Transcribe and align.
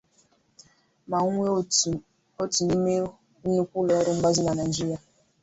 Ma 1.09 1.17
nwee 1.31 1.51
otu 2.41 2.61
n'ime 2.65 2.93
nnukwu 3.43 3.77
ụlọ 3.81 3.93
ọrụ 3.99 4.11
mgbazi 4.15 4.41
na 4.43 4.51
Naịjirịa. 4.57 4.99